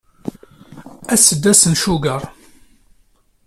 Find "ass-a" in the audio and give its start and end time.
1.13-1.35